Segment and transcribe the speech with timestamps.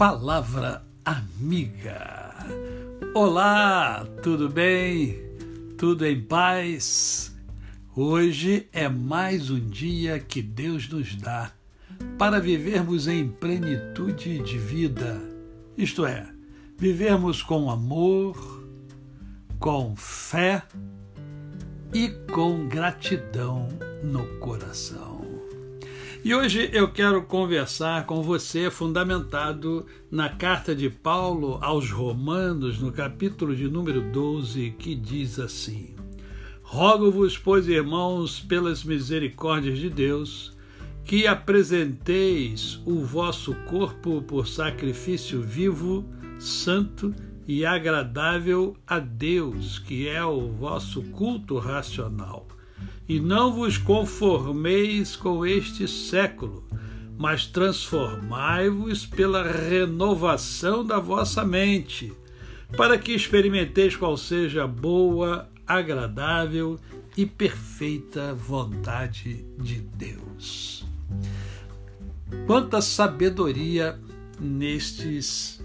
[0.00, 2.32] Palavra Amiga.
[3.14, 5.14] Olá, tudo bem?
[5.76, 7.36] Tudo em paz?
[7.94, 11.52] Hoje é mais um dia que Deus nos dá
[12.16, 15.20] para vivermos em plenitude de vida,
[15.76, 16.26] isto é,
[16.78, 18.38] vivermos com amor,
[19.58, 20.62] com fé
[21.92, 23.68] e com gratidão
[24.02, 25.29] no coração.
[26.22, 32.92] E hoje eu quero conversar com você fundamentado na carta de Paulo aos Romanos, no
[32.92, 35.96] capítulo de número 12, que diz assim:
[36.62, 40.54] Rogo-vos, pois, irmãos, pelas misericórdias de Deus,
[41.06, 46.04] que apresenteis o vosso corpo por sacrifício vivo,
[46.38, 47.14] santo
[47.48, 52.46] e agradável a Deus, que é o vosso culto racional
[53.08, 56.64] e não vos conformeis com este século,
[57.18, 62.12] mas transformai-vos pela renovação da vossa mente,
[62.76, 66.78] para que experimenteis qual seja a boa, agradável
[67.16, 70.84] e perfeita vontade de Deus.
[72.46, 73.98] Quanta sabedoria
[74.40, 75.60] nestes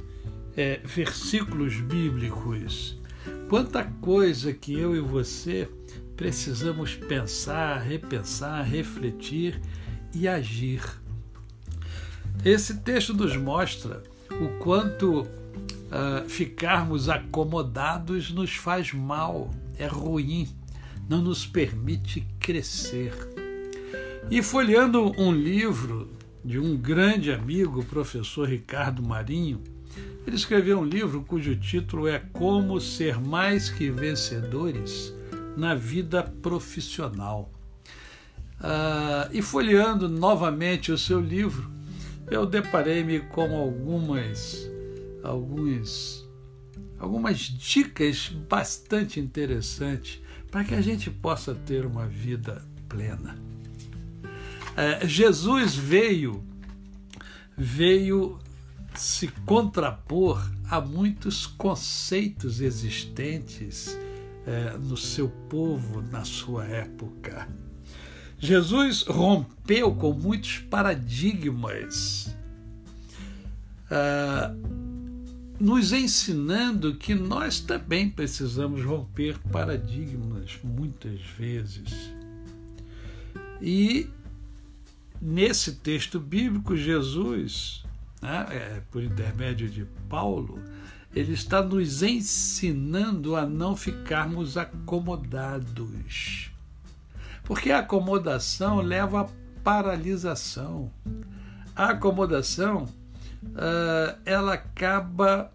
[0.58, 2.98] é, versículos bíblicos,
[3.50, 5.70] quanta coisa que eu e você
[6.16, 9.60] precisamos pensar, repensar, refletir
[10.14, 10.82] e agir.
[12.44, 20.48] Esse texto nos mostra o quanto uh, ficarmos acomodados nos faz mal, é ruim,
[21.10, 23.14] não nos permite crescer.
[24.30, 26.10] E folheando um livro
[26.44, 29.62] de um grande amigo, o professor Ricardo Marinho,
[30.26, 35.14] ele escreveu um livro cujo título é Como Ser Mais Que Vencedores
[35.56, 37.52] na vida profissional.
[38.60, 41.70] Ah, e folheando novamente o seu livro,
[42.30, 44.70] eu deparei-me com algumas,
[45.24, 46.26] alguns,
[46.98, 53.38] algumas dicas bastante interessantes para que a gente possa ter uma vida plena.
[54.76, 56.44] É, Jesus veio,
[57.58, 58.40] veio
[58.96, 63.98] se contrapor a muitos conceitos existentes
[64.46, 67.48] é, no seu povo na sua época.
[68.38, 72.36] Jesus rompeu com muitos paradigmas,
[73.90, 74.56] uh,
[75.60, 82.14] nos ensinando que nós também precisamos romper paradigmas muitas vezes.
[83.62, 84.10] E
[85.22, 87.84] nesse texto bíblico, Jesus,
[88.22, 90.60] né, é, por intermédio de Paulo,
[91.16, 96.52] ele está nos ensinando a não ficarmos acomodados.
[97.46, 99.28] Porque a acomodação leva à
[99.64, 100.92] paralisação.
[101.74, 105.50] A acomodação, uh, ela acaba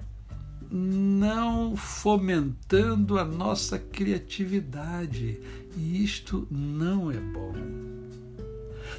[0.70, 5.38] não fomentando a nossa criatividade.
[5.76, 7.52] E isto não é bom.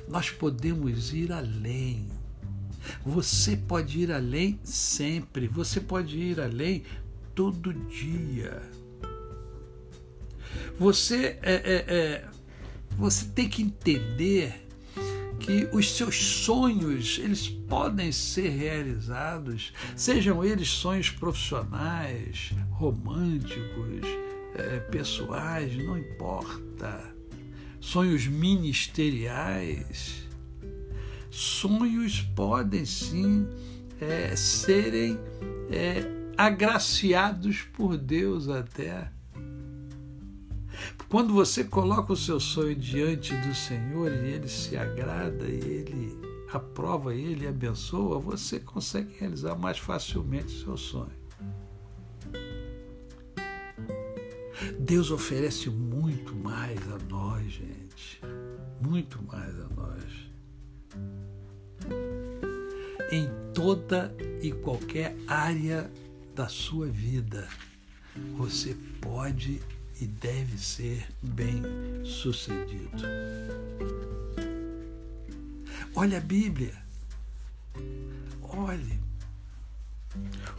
[0.08, 2.21] Nós podemos ir além
[3.06, 6.84] você pode ir além sempre, você pode ir além
[7.34, 8.62] todo dia.
[10.78, 12.25] Você, é, é, é,
[12.97, 14.68] você tem que entender
[15.40, 24.02] que os seus sonhos eles podem ser realizados, sejam eles sonhos profissionais, românticos,
[24.56, 27.16] é, pessoais, não importa,
[27.79, 30.31] sonhos ministeriais
[31.31, 33.47] sonhos podem sim
[34.02, 35.18] é, serem
[35.72, 36.03] é,
[36.38, 39.09] agraciados por Deus até.
[41.08, 46.22] Quando você coloca o seu sonho diante do Senhor e ele se agrada e ele
[46.52, 51.22] aprova ele abençoa, você consegue realizar mais facilmente o seu sonho.
[54.80, 58.22] Deus oferece muito mais a nós, gente.
[58.82, 60.31] Muito mais a nós
[63.11, 65.91] em toda e qualquer área
[66.34, 67.47] da sua vida.
[68.37, 69.61] Você pode
[69.99, 71.61] e deve ser bem
[72.03, 73.03] sucedido.
[75.93, 76.73] Olha a Bíblia.
[78.41, 78.99] Olhe.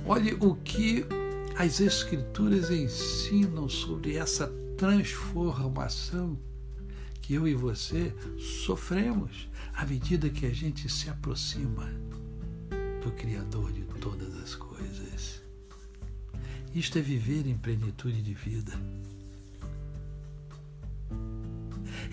[0.07, 1.05] Olhe o que
[1.57, 6.39] as Escrituras ensinam sobre essa transformação
[7.21, 8.15] que eu e você
[8.65, 11.91] sofremos à medida que a gente se aproxima
[13.03, 15.43] do Criador de todas as coisas.
[16.75, 18.73] Isto é viver em plenitude de vida.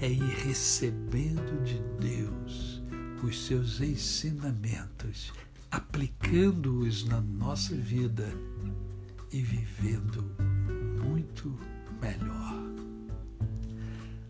[0.01, 2.81] É ir recebendo de Deus
[3.24, 5.31] os seus ensinamentos
[5.71, 8.27] aplicando-os na nossa vida
[9.31, 10.24] e vivendo
[11.03, 11.56] muito
[12.01, 12.59] melhor.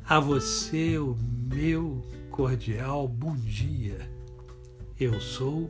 [0.05, 1.15] A você, o
[1.53, 2.01] meu
[2.31, 4.09] cordial bom dia.
[4.99, 5.69] Eu sou